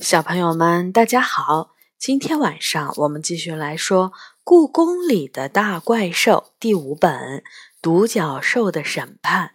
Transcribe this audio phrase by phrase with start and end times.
[0.00, 1.70] 小朋友们，大家好！
[1.98, 4.10] 今天晚上我们继续来说
[4.44, 7.38] 《故宫里的大怪兽》第五本
[7.80, 9.46] 《独角兽的审判》。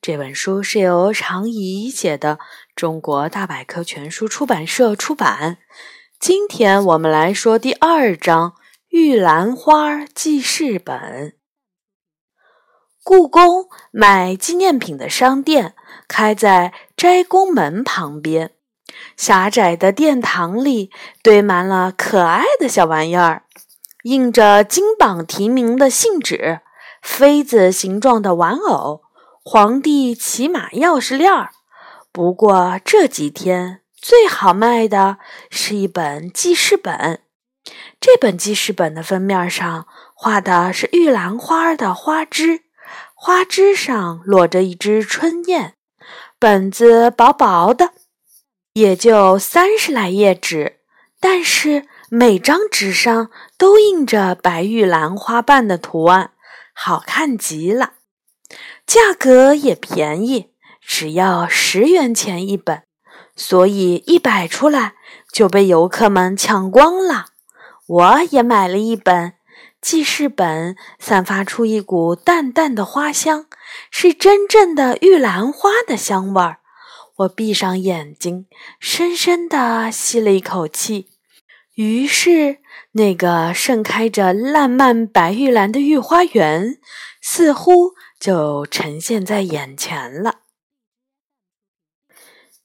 [0.00, 2.38] 这本书是由常怡写的，
[2.76, 5.58] 中国大百科全书出版社出版。
[6.20, 8.50] 今天我们来说第二章
[8.90, 10.96] 《玉兰花记事本》。
[13.02, 15.74] 故宫买纪念品的商店
[16.06, 18.52] 开在斋宫门旁边。
[19.16, 20.90] 狭窄的殿堂里
[21.22, 23.42] 堆满了可爱的小玩意儿，
[24.04, 26.60] 印着金榜题名的信纸，
[27.02, 29.02] 妃子形状的玩偶，
[29.42, 31.50] 皇帝骑马钥匙链儿。
[32.12, 35.18] 不过这几天最好卖的
[35.50, 37.20] 是一本记事本。
[38.00, 42.62] 这本记事本的封面上画的是玉兰花的花枝，
[43.14, 45.74] 花枝上落着一只春燕。
[46.38, 47.92] 本子薄薄的。
[48.78, 50.76] 也就三十来页纸，
[51.18, 56.30] 但是每张纸上都印着白玉兰花瓣的图案，
[56.72, 57.94] 好看极了。
[58.86, 62.84] 价格也便宜，只要十元钱一本，
[63.34, 64.94] 所以一摆出来
[65.32, 67.26] 就被游客们抢光了。
[67.86, 69.34] 我也买了一本
[69.80, 73.46] 记事本，散发出一股淡淡的花香，
[73.90, 76.60] 是真正的玉兰花的香味儿。
[77.18, 78.46] 我闭上眼睛，
[78.78, 81.08] 深深地吸了一口气，
[81.74, 82.58] 于是
[82.92, 86.78] 那个盛开着烂漫白玉兰的御花园
[87.20, 90.42] 似乎就呈现在眼前了。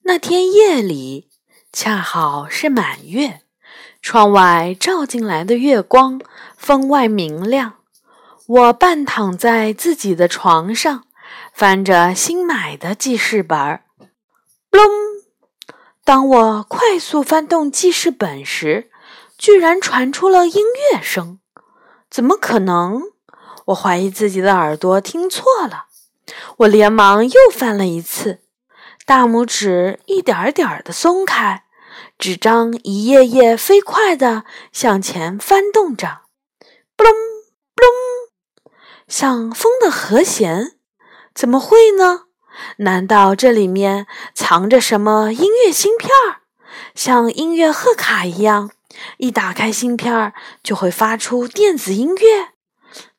[0.04, 1.32] 那天夜里
[1.72, 3.42] 恰好是满月，
[4.04, 6.22] 窗外照进来的月光
[6.56, 7.78] 分外明亮。
[8.46, 11.08] 我半躺在自己的床上，
[11.54, 13.83] 翻着新买的记事本儿。
[14.74, 14.90] 隆！
[16.04, 18.90] 当我快速翻动记事本时，
[19.38, 21.40] 居然传出了音乐声。
[22.10, 23.04] 怎么可能？
[23.68, 25.86] 我怀疑自己的耳朵听错了。
[26.58, 28.42] 我连忙又翻了一次，
[29.06, 31.66] 大拇指一点点的松开，
[32.18, 36.22] 纸张一页页飞快地向前翻动着。
[36.96, 37.14] 布隆
[37.76, 38.72] 布隆，
[39.08, 40.78] 像风的和弦？
[41.34, 42.24] 怎么会呢？
[42.78, 46.42] 难道这里面藏着什么音乐芯片儿？
[46.96, 48.72] 像音乐贺卡一样，
[49.18, 52.50] 一打开芯片儿就会发出电子音乐？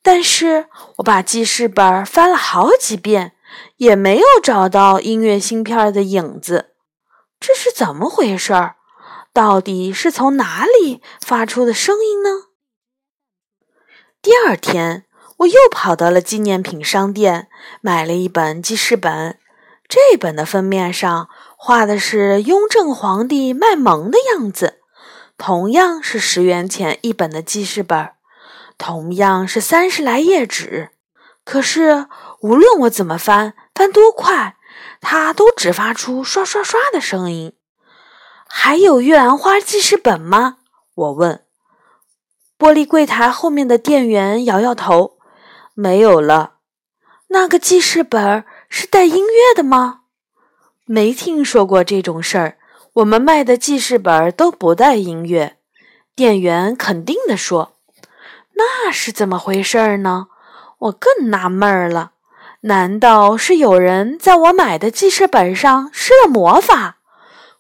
[0.03, 3.33] 但是我把记事本翻了好几遍，
[3.77, 6.75] 也没有找到音乐芯片的影子。
[7.41, 8.77] 这是怎么回事儿？
[9.33, 12.29] 到底是从哪里发出的声音呢？
[14.23, 15.07] 第二天。
[15.39, 17.49] 我又跑到了纪念品商店，
[17.81, 19.39] 买了一本记事本。
[19.89, 24.81] 这本的封面上画的是雍正皇帝卖萌的样子，
[25.37, 28.11] 同样是十元钱一本的记事本，
[28.79, 30.91] 同样是三十来页纸。
[31.45, 32.07] 可是
[32.41, 34.57] 无论我怎么翻，翻多快，
[35.01, 37.53] 它都只发出刷刷刷的声音。
[38.49, 40.59] 还有玉兰花记事本吗？
[40.95, 41.45] 我问。
[42.59, 45.19] 玻璃柜台后面的店员摇摇头。
[45.77, 46.55] 没有了，
[47.29, 50.03] 那个记事本是带音乐的吗？
[50.87, 52.59] 没听说过这种事儿。
[52.93, 55.57] 我们卖的记事本都不带音乐。
[56.15, 57.73] 店员肯定地说
[58.55, 60.29] ：“那是怎么回事呢？”
[60.79, 62.13] 我更纳闷儿了。
[62.61, 66.99] 难道是有人在我买的记事本上施了魔法？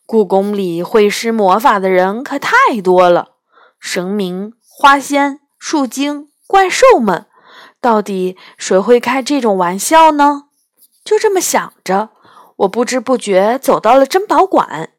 [0.06, 3.32] 故宫里会施魔法的人可太多了，
[3.80, 7.26] 神明、花仙、树精、怪兽们。
[7.84, 10.44] 到底谁会开这种玩笑呢？
[11.04, 12.08] 就这么想着，
[12.56, 14.94] 我不知不觉走到了珍宝馆。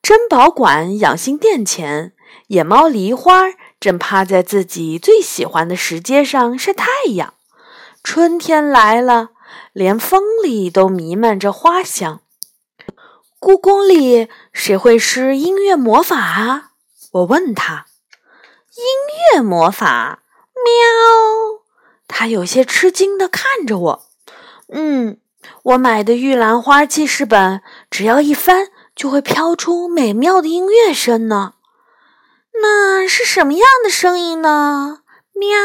[0.00, 2.12] 珍宝馆养心殿前，
[2.46, 3.46] 野猫梨花
[3.80, 6.86] 正趴在自己最喜欢的石阶上晒太
[7.16, 7.34] 阳。
[8.04, 9.30] 春天来了，
[9.72, 12.20] 连风里都弥漫着花香。
[13.40, 16.70] 故宫里谁会施音乐魔法啊？
[17.10, 17.86] 我问他。
[18.76, 18.84] 音
[19.34, 20.22] 乐魔法？
[20.54, 21.53] 喵。
[22.16, 24.06] 他有些吃惊地看着我，
[24.68, 25.18] 嗯，
[25.64, 31.54] 我买的玉兰花记事本，只要一翻，就会飘出美妙的音乐声呢。
[32.62, 35.00] 那是什么样的声音呢？
[35.32, 35.58] 喵，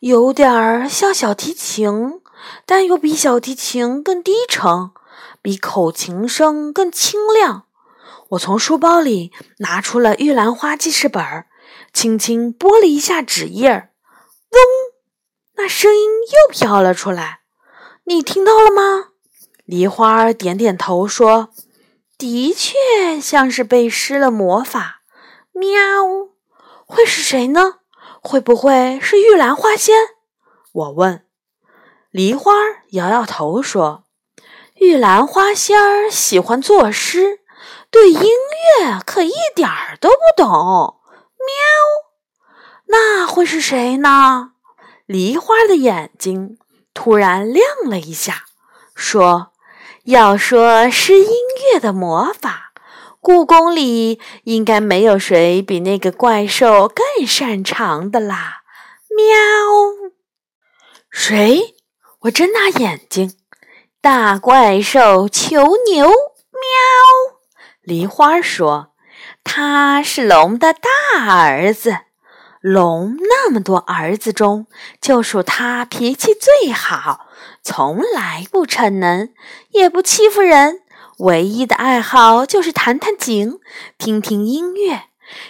[0.00, 2.20] 有点儿像小提琴，
[2.66, 4.90] 但又比小提琴更低沉，
[5.40, 7.64] 比口琴声更清亮。
[8.28, 11.24] 我从书包里拿出了玉兰花记事本，
[11.94, 13.88] 轻轻拨了一下纸页，
[14.50, 14.85] 嗡。
[15.56, 17.40] 那声音又飘了出来，
[18.04, 19.08] 你听到了吗？
[19.64, 21.48] 梨花点点头说
[22.18, 25.02] ：“的确像是被施了魔法。
[25.52, 25.70] 喵，
[26.86, 27.76] 会是谁呢？
[28.22, 29.94] 会不会是玉兰花仙？
[30.72, 31.26] 我问。
[32.10, 32.52] 梨花
[32.90, 34.04] 摇摇头说
[34.76, 37.40] ：“玉兰花仙儿喜欢作诗，
[37.90, 41.00] 对音乐可一点儿都不懂。”
[41.40, 42.46] 喵，
[42.86, 44.52] 那会是谁呢？
[45.06, 46.58] 梨花的眼睛
[46.92, 48.46] 突然亮了一下，
[48.94, 49.52] 说
[50.06, 51.28] ：“要说是音
[51.72, 52.72] 乐的魔法，
[53.20, 58.62] 故宫里应该没有谁比那个怪兽更擅长的啦。”
[59.16, 60.10] 喵，
[61.08, 61.76] 谁？
[62.22, 63.32] 我睁大眼睛，
[64.00, 66.08] 大怪兽囚牛。
[66.08, 66.14] 喵！
[67.80, 68.94] 梨花说
[69.44, 71.98] ：“他是龙的大儿子，
[72.68, 74.66] 龙那么多儿子中，
[75.00, 77.28] 就属他脾气最好，
[77.62, 79.28] 从来不逞能，
[79.70, 80.80] 也不欺负人。
[81.18, 83.60] 唯一的爱好就是弹弹琴，
[83.96, 85.02] 听听音乐。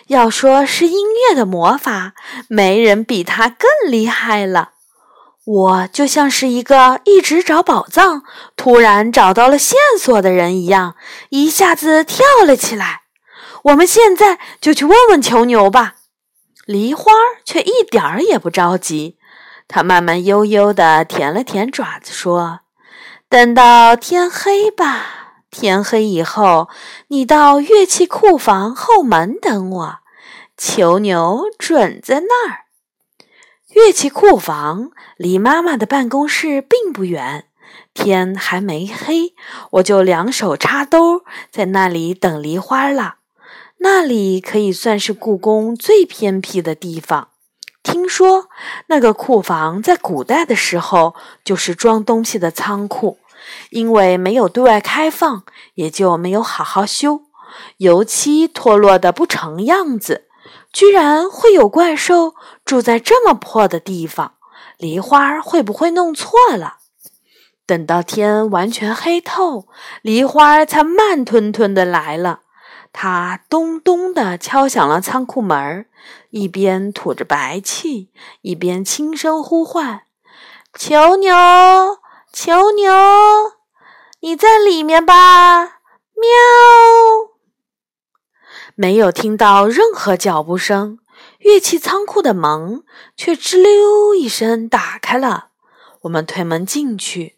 [0.09, 2.13] 要说是音乐的魔法，
[2.49, 4.73] 没人比他更厉害了。”
[5.47, 8.25] 我就像是一个一直找宝藏，
[8.57, 10.97] 突然找到了线索的人一样，
[11.31, 13.05] 一下子跳了起来。
[13.63, 15.95] 我们现在就去问问囚牛吧。
[16.67, 17.13] 梨花
[17.45, 19.19] 却一点儿也不着急，
[19.69, 22.63] 它慢慢悠悠地舔了舔爪子，说
[23.31, 25.45] ：“等到天黑吧。
[25.49, 26.69] 天黑以后，
[27.07, 29.99] 你到乐器库房后门等我，
[30.57, 32.67] 囚牛准在那儿。”
[33.73, 37.47] 乐器库房离妈妈的办公室并不远，
[37.95, 39.35] 天还没黑，
[39.71, 43.19] 我就两手插兜，在那里等梨花了。
[43.79, 47.29] 那里可以算是故宫最偏僻的地方。
[47.83, 48.49] 听说
[48.89, 51.15] 那个库房在古代的时候
[51.45, 53.19] 就是装东西的仓库，
[53.71, 55.45] 因为没有对外开放，
[55.75, 57.23] 也就没有好好修，
[57.77, 60.25] 油漆脱落的不成样子。
[60.73, 62.35] 居然会有怪兽
[62.65, 64.35] 住在这么破的地方，
[64.79, 66.79] 梨花会不会弄错了？
[67.65, 69.69] 等到天完全黑透，
[70.03, 72.41] 梨花才慢吞吞的来了。
[72.99, 75.85] 它咚咚地敲响了仓库门，
[76.31, 78.11] 一边吐着白气，
[78.41, 80.05] 一边轻声呼唤
[80.73, 81.37] ：“囚牛，
[82.33, 82.91] 囚牛，
[84.21, 85.81] 你在里面吧？”
[86.17, 86.27] 喵。
[88.75, 90.99] 没有听到任何脚步声，
[91.41, 92.83] 乐器仓库的门
[93.15, 95.49] 却吱溜一声打开了。
[96.01, 97.37] 我们推门进去，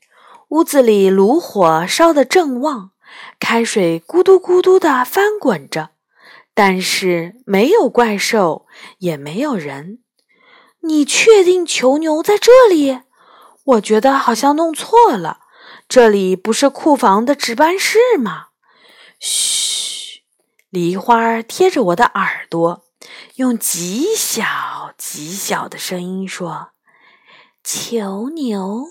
[0.50, 2.92] 屋子里炉火烧得正旺，
[3.38, 5.90] 开水咕嘟咕嘟地翻滚着，
[6.54, 8.66] 但是没有怪兽，
[8.98, 10.00] 也没有人。
[10.80, 13.00] 你确定囚牛在这里？
[13.64, 15.40] 我觉得好像弄错了，
[15.88, 18.46] 这里不是库房的值班室吗？
[19.18, 20.22] 嘘。
[20.70, 22.84] 梨花贴着我的耳朵，
[23.36, 26.72] 用极小极小的声音说
[27.64, 28.84] ：“囚牛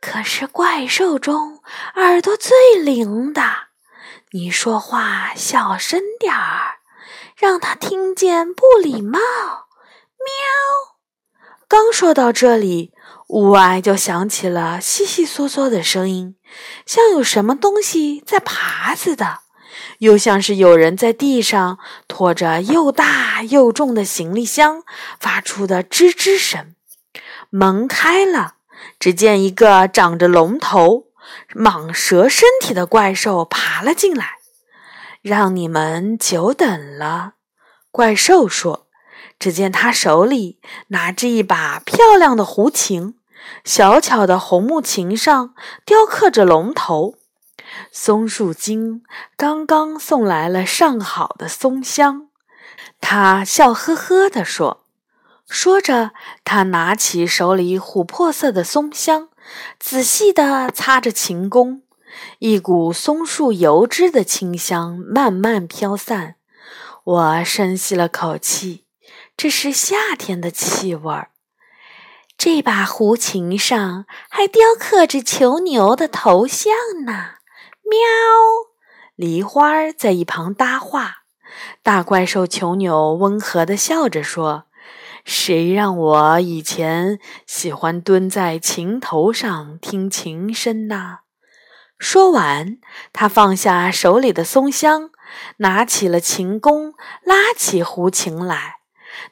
[0.00, 1.60] 可是怪兽中
[1.94, 3.42] 耳朵最灵的，
[4.32, 6.78] 你说话小声点儿，
[7.36, 9.18] 让它听见不礼貌。”
[10.22, 10.96] 喵！
[11.68, 12.92] 刚说到这里，
[13.28, 16.36] 屋外就响起了悉悉嗦嗦的声音，
[16.86, 19.40] 像有什么东西在爬似的。
[19.98, 24.82] 又像是有人在地上拖着又大又重的行李箱，
[25.18, 26.74] 发出的吱吱声。
[27.50, 28.56] 门开了，
[28.98, 31.06] 只见一个长着龙头、
[31.54, 34.38] 蟒蛇身体的怪兽爬了进来。
[35.20, 37.34] 让你们久等了，
[37.90, 38.88] 怪兽说。
[39.38, 43.16] 只见他手里拿着一把漂亮的胡琴，
[43.64, 47.16] 小巧的红木琴上雕刻着龙头。
[47.90, 49.02] 松树精
[49.36, 52.28] 刚刚送来了上好的松香，
[53.00, 54.81] 他笑呵呵地说
[55.52, 56.12] ：“说着，
[56.44, 59.28] 他拿起手里琥珀色的松香，
[59.78, 61.82] 仔细地擦着琴弓，
[62.38, 66.36] 一股松树油脂的清香慢慢飘散。
[67.04, 68.86] 我深吸了口气，
[69.36, 71.28] 这是夏天的气味儿。
[72.38, 76.72] 这把胡琴上还雕刻着囚牛的头像
[77.04, 77.34] 呢。”
[77.84, 77.98] 喵！
[79.16, 81.24] 梨花在一旁搭话。
[81.82, 84.64] 大怪兽囚牛温和地笑着说
[85.24, 91.18] ：“谁让我以前喜欢蹲在琴头上听琴声呢？”
[91.98, 92.78] 说完，
[93.12, 95.10] 他放下手里的松香，
[95.58, 98.76] 拿起了琴弓，拉起胡琴来。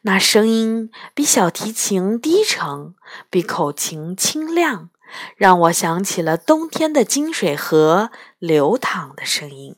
[0.03, 2.95] 那声音比小提琴低沉，
[3.29, 4.91] 比口琴清亮。
[5.37, 9.75] 让我想起了冬天的金水河流淌的声音。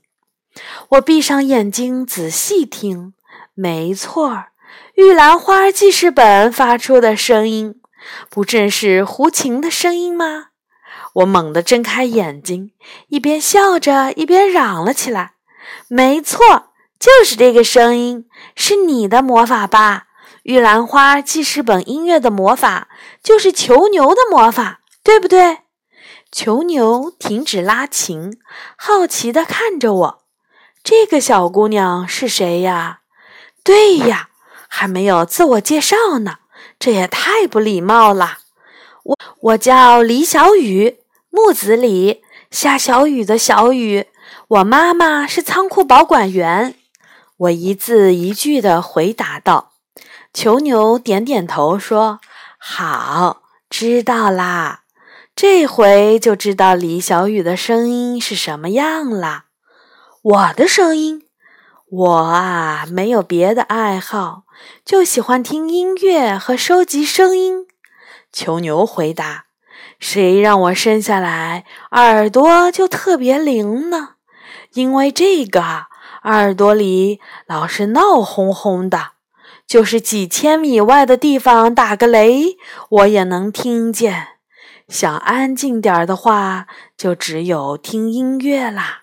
[0.90, 3.14] 我闭上眼睛仔细听，
[3.54, 4.51] 没错儿，
[4.94, 7.80] 玉兰花记事本发出的声音，
[8.28, 10.48] 不正是胡琴的声音吗？
[11.14, 12.72] 我猛地睁开眼睛，
[13.08, 15.32] 一边笑着一边嚷了起来
[15.88, 20.08] ：“没错，就是这个声音，是你的魔法吧？
[20.42, 22.88] 玉兰花记事本音乐的魔法，
[23.22, 25.58] 就是囚牛的魔法，对不对？”
[26.30, 28.38] 囚牛停止拉琴，
[28.76, 30.22] 好奇地看着我
[30.84, 33.00] ：“这个小姑娘是谁呀
[33.62, 34.30] ？”“对呀，
[34.74, 36.36] 还没有自我介绍呢，
[36.78, 38.38] 这也太不礼貌了。
[39.04, 44.06] ”“我我叫李小雨。”木子李，下小雨的小雨。
[44.48, 46.74] 我妈妈是仓库保管员。
[47.36, 49.72] 我一字一句地回答道。
[50.32, 52.20] 囚牛点点头说
[52.58, 54.80] ：“好，知道啦。
[55.36, 59.44] 这回就知道李小雨的声音是什么样了。
[60.22, 61.22] 我的声音，
[61.90, 64.44] 我啊，没有别的爱好，
[64.84, 67.66] 就喜欢听音乐和收集声音。”
[68.32, 69.44] 囚牛回答。
[69.98, 74.16] 谁让我生下来耳朵就特别灵呢？
[74.74, 75.86] 因为这个
[76.24, 79.12] 耳朵里老是闹哄哄的，
[79.66, 82.56] 就是几千米外的地方打个雷，
[82.88, 84.28] 我也能听见。
[84.88, 86.66] 想安静点的话，
[86.96, 89.01] 就只有听音乐啦。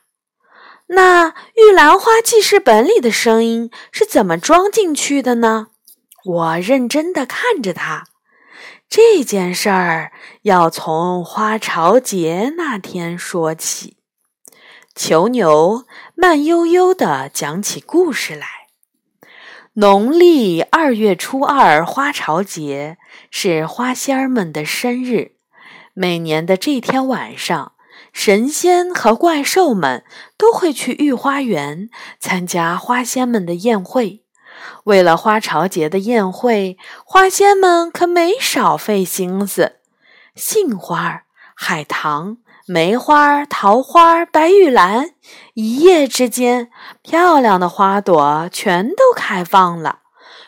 [0.92, 5.68] 那玉兰花记事本里的声音是怎么装进去的呢？
[6.26, 8.06] 我认真地看着它。
[8.90, 13.98] 这件事儿要从花朝节那天说起。
[14.96, 18.48] 囚牛慢悠悠地讲起故事来。
[19.74, 22.98] 农历二月初二，花朝节
[23.30, 25.34] 是花仙儿们的生日。
[25.94, 27.74] 每年的这天晚上，
[28.22, 30.04] 神仙和怪兽们
[30.38, 34.26] 都会去御花园参加花仙们的宴会。
[34.84, 39.78] 为了花朝节的宴会，花仙们可没少费心思。
[40.36, 41.22] 杏花、
[41.56, 45.12] 海棠、梅花、桃花、白玉兰，
[45.54, 46.70] 一夜之间，
[47.02, 50.00] 漂亮的花朵全都开放了。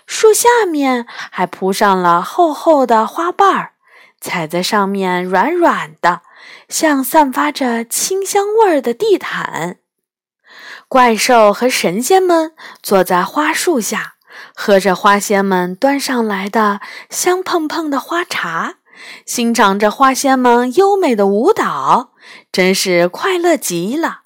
[0.05, 3.71] 树下面还铺上了厚厚的花瓣儿，
[4.19, 6.23] 踩在上面软软的，
[6.71, 9.79] 像散发着清香味儿的地毯。
[10.87, 14.15] 怪兽和神仙们坐在花树下，
[14.55, 18.75] 喝着花仙们端上来的香喷喷的花茶，
[19.25, 22.13] 欣赏着花仙们优美的舞蹈，
[22.51, 24.21] 真是快乐极了。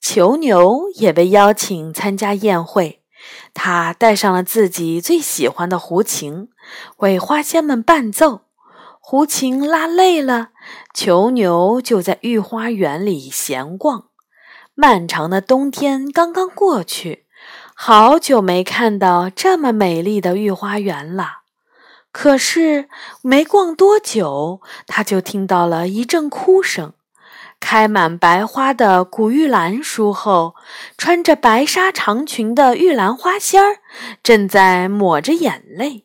[0.00, 3.02] 囚牛也被邀请参加宴会，
[3.54, 6.48] 他带上了自己最喜欢的胡琴，
[6.98, 8.42] 为花仙们伴奏。
[9.10, 10.50] 胡琴拉累了，
[10.92, 14.08] 囚牛就在御花园里闲逛。
[14.74, 17.24] 漫长的冬天刚刚过去，
[17.74, 21.38] 好久没看到这么美丽的御花园了。
[22.12, 22.90] 可是
[23.22, 26.92] 没逛多久，他就听到了一阵哭声。
[27.58, 30.54] 开满白花的古玉兰树后，
[30.98, 33.78] 穿着白纱长裙的玉兰花仙儿
[34.22, 36.04] 正在抹着眼泪。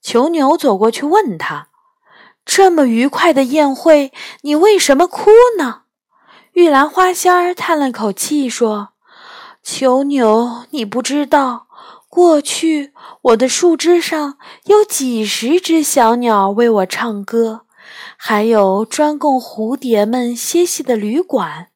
[0.00, 1.68] 囚牛走过去问他
[2.44, 5.82] ：“这么愉快的宴会，你为什么哭呢？”
[6.54, 8.90] 玉兰花仙儿叹了口气说
[9.62, 11.66] ：“囚牛，你不知道，
[12.08, 17.62] 过去我的树枝上有几十只小鸟为我唱歌，
[18.18, 21.68] 还有专供蝴蝶们歇息的旅馆。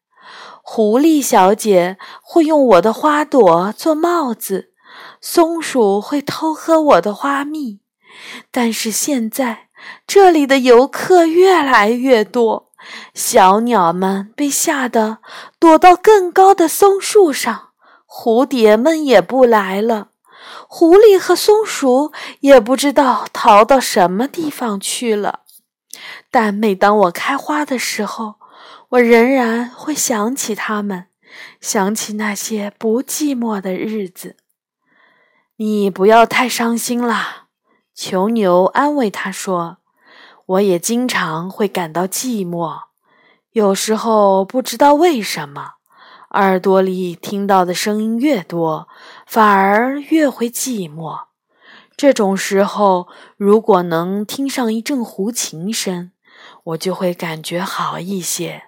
[0.62, 4.73] 狐狸小姐会用我的花朵做帽子，
[5.20, 7.80] 松鼠会偷喝我的花蜜。
[8.50, 9.65] 但是现在，
[10.06, 12.73] 这里的游客越来越多。”
[13.14, 15.18] 小鸟们被吓得
[15.59, 17.71] 躲到更高的松树上，
[18.06, 20.11] 蝴蝶们也不来了，
[20.68, 25.40] 狐狸和松鼠也不知道逃到什么地方去了。
[26.30, 28.37] 但每当我开花的时候，
[28.90, 31.06] 我仍然会想起它们，
[31.61, 34.37] 想起那些不寂寞的日子。
[35.56, 37.46] 你不要太伤心啦，
[37.97, 39.79] 囚牛安慰他说。
[40.47, 42.83] 我也经常会感到寂寞，
[43.50, 45.73] 有时候不知道为什么，
[46.31, 48.87] 耳朵里听到的声音越多，
[49.26, 51.25] 反而越会寂寞。
[51.97, 56.12] 这种时候，如果能听上一阵胡琴声，
[56.62, 58.65] 我就会感觉好一些。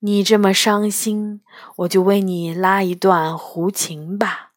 [0.00, 1.42] 你这么伤心，
[1.76, 4.54] 我就为你拉一段胡琴吧。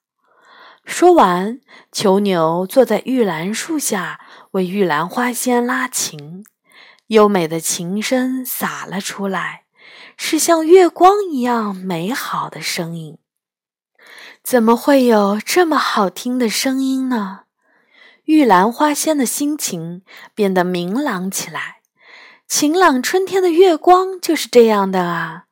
[0.89, 4.19] 说完，囚牛坐在玉兰树下。
[4.51, 6.43] 为玉兰花仙拉琴，
[7.08, 9.65] 优美的琴声洒了出来，
[10.17, 13.19] 是像月光一样美好的声音。
[14.43, 17.41] 怎么会有这么好听的声音呢？
[18.25, 20.01] 玉兰花仙的心情
[20.34, 21.77] 变得明朗起来。
[22.48, 25.43] 晴朗春天的月光就是这样的啊，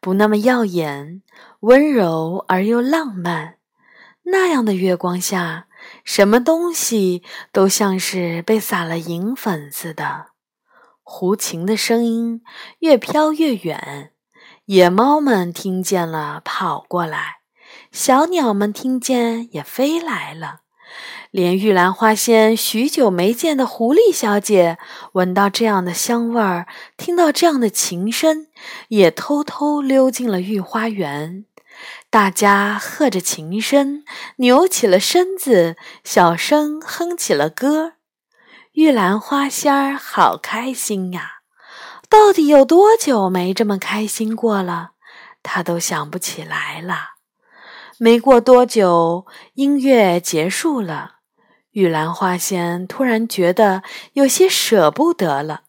[0.00, 1.22] 不那么耀眼，
[1.60, 3.59] 温柔而又浪漫。
[4.30, 5.66] 那样的月光下，
[6.04, 7.22] 什么东西
[7.52, 10.26] 都像是被撒了银粉似的。
[11.02, 12.42] 胡琴的声音
[12.78, 14.12] 越飘越远，
[14.66, 17.38] 野猫们听见了跑过来，
[17.90, 20.60] 小鸟们听见也飞来了。
[21.30, 24.78] 连玉兰花仙许久没见的狐狸小姐
[25.12, 28.48] 闻到这样的香味儿，听到这样的琴声，
[28.88, 31.44] 也偷偷溜进了御花园。
[32.10, 34.04] 大家和着琴声，
[34.36, 37.92] 扭起了身子，小声哼起了歌。
[38.72, 41.40] 玉兰花仙儿好开心呀！
[42.08, 44.90] 到底有多久没这么开心过了？
[45.42, 47.10] 她都想不起来了。
[47.98, 51.16] 没过多久，音乐结束了，
[51.72, 53.82] 玉兰花仙突然觉得
[54.14, 55.62] 有些舍不得了。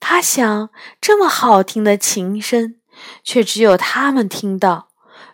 [0.00, 0.70] 她想，
[1.00, 2.76] 这么好听的琴声，
[3.22, 4.91] 却只有他们听到。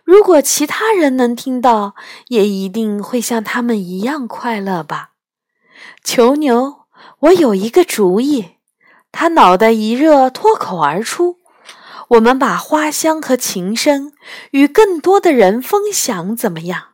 [0.09, 1.93] 如果其他人能听到，
[2.29, 5.11] 也一定会像他们一样快乐吧？
[6.03, 6.77] 囚牛。
[7.19, 8.55] 我有一个主意，
[9.11, 11.37] 他脑袋一热，脱口而出
[12.09, 14.11] ：“我们把花香和琴声
[14.49, 16.85] 与更多的人分享，怎么样？”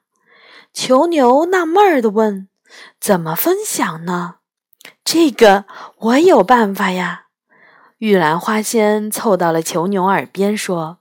[0.73, 2.49] 囚牛纳闷儿地问
[2.99, 4.35] ：“怎么分享呢？”
[5.05, 5.63] 这个
[5.99, 7.27] 我有办法呀！
[7.99, 10.97] 玉兰花仙凑到了囚牛耳边说：“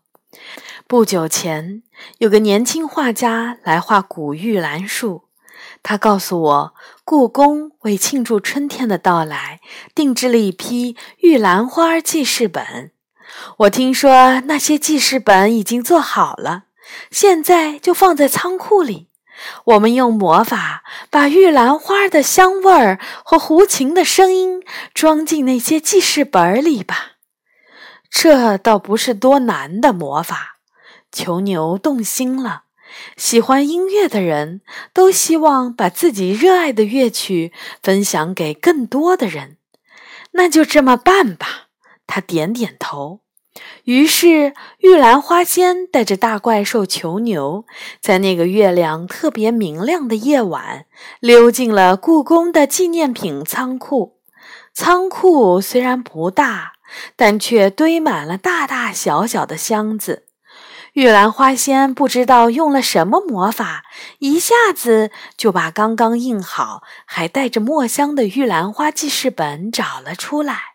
[0.87, 1.83] 不久前，
[2.19, 5.25] 有个年轻画家来画古玉兰树。”
[5.83, 6.75] 他告诉我，
[7.05, 9.61] 故宫为庆祝春天的到来，
[9.95, 12.91] 定制了一批玉兰花记事本。
[13.59, 16.65] 我听说那些记事本已经做好了，
[17.11, 19.09] 现在就放在仓库里。
[19.65, 27.13] 我们用魔法把玉兰花的香味儿和胡琴的声音装进那些记事本里吧。
[28.11, 30.54] 这倒不是多难的魔法。
[31.15, 32.65] 囚牛动心了。
[33.17, 34.61] 喜欢音乐的人
[34.93, 39.57] 都希望把自己热爱的乐曲分享给更多的人，
[40.33, 41.69] 那就这么办吧。
[42.07, 43.21] 他点点头。
[43.85, 47.65] 于是，玉兰花仙带着大怪兽囚牛，
[48.01, 50.87] 在那个月亮特别明亮的夜晚，
[51.21, 54.19] 溜进了故宫的纪念品仓库。
[54.73, 56.73] 仓库虽然不大，
[57.15, 60.27] 但却堆满了大大小小的箱子。
[60.95, 63.83] 玉兰花仙不知道用了什么魔法，
[64.21, 70.75] 一下子就把刚刚印好、还带着墨香的玉兰花记事本找了出来。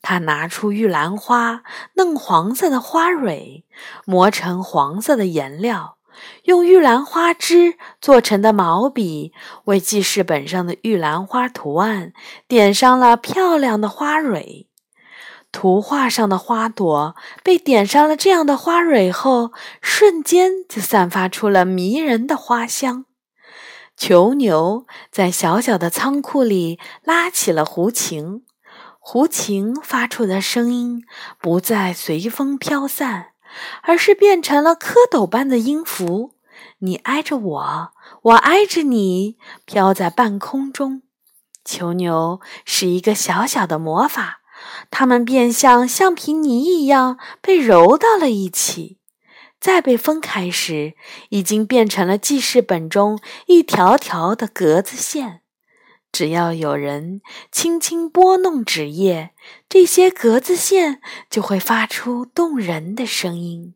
[0.00, 1.62] 他拿出玉兰花
[1.96, 3.66] 嫩黄色的花蕊，
[4.06, 5.98] 磨成黄色的颜料，
[6.44, 12.14] 用玉兰花枝做成的毛笔，为记事本上的玉兰花图案
[12.48, 14.66] 点上了漂亮的花蕊。
[15.56, 23.06] 图画上的花朵被点上了这样的花蕊后，瞬间就散发出了迷人的花香。
[23.96, 28.44] 囚牛在小小的仓库里拉起了胡琴，
[28.98, 31.02] 胡琴发出的声音
[31.40, 33.28] 不再随风飘散，
[33.84, 36.34] 而是变成了蝌蚪般的音符。
[36.80, 37.92] 你挨着我，
[38.24, 41.00] 我挨着你，飘在半空中。
[41.64, 44.42] 囚牛是一个小小的魔法。
[44.90, 48.98] 它们便像橡皮泥一样被揉到了一起，
[49.60, 50.94] 再被分开时，
[51.30, 55.40] 已经变成了记事本中一条条的格子线。
[56.12, 57.20] 只要有人
[57.52, 59.32] 轻轻拨弄纸页，
[59.68, 63.74] 这些格子线就会发出动人的声音。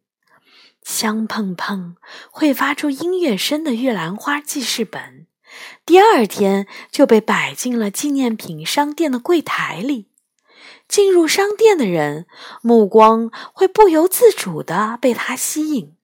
[0.83, 1.97] 香喷喷、
[2.31, 5.27] 会发出音乐声的玉兰花记事本，
[5.85, 10.10] 第二天就被摆进了纪念品商店的柜台里。
[10.91, 12.27] 进入商店的人
[12.63, 15.95] 目光会不由自主地被它吸引。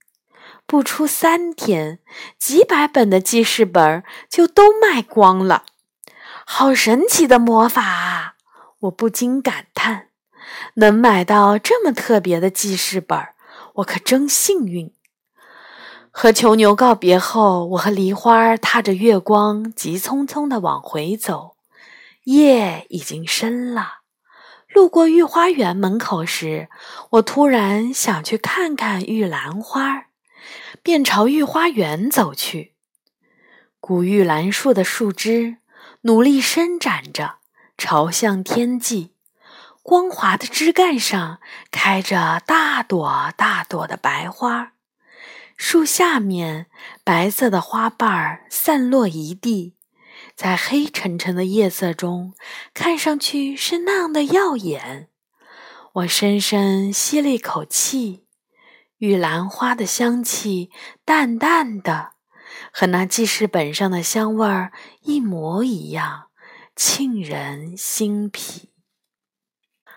[0.64, 1.99] 不出三天，
[2.38, 5.64] 几百本的记事本就都卖光了。
[6.44, 8.35] 好神奇的魔法啊！
[8.83, 10.11] 我不禁感叹：
[10.75, 13.18] 能买到这么特别的记事本，
[13.75, 14.92] 我可真幸运。
[16.12, 21.57] 和囚牛告别后，我和梨花踏着月光，急匆匆地往回走。
[22.25, 24.06] 夜已经深了。
[24.77, 26.69] 路过御花园门口时，
[27.12, 30.09] 我突然想去看看玉兰花，
[30.83, 32.75] 便朝御花园走去。
[33.81, 35.57] 古玉兰树的树枝
[36.03, 37.37] 努力伸展着，
[37.79, 39.15] 朝向天际。
[39.83, 41.39] 光滑的枝干上
[41.71, 44.73] 开着大朵大朵的白花。
[45.57, 46.67] 树下面，
[47.03, 49.73] 白色的花瓣散落一地，
[50.37, 52.35] 在黑沉沉的夜色中，
[52.75, 55.09] 看上去是那样的耀眼。
[55.94, 58.27] 我深深吸了一口气，
[58.99, 60.70] 玉兰花的香气
[61.07, 62.12] 淡淡的，
[62.70, 66.27] 和那记事本上的香味儿一模一样，
[66.77, 68.68] 沁人心脾。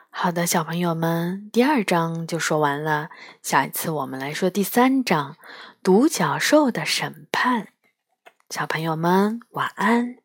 [0.09, 3.09] 好的，小朋友们，第二章就说完了。
[3.43, 5.33] 下一次我们来说第三章
[5.83, 7.63] 《独角兽的审判》。
[8.49, 10.18] 小朋友们，晚安。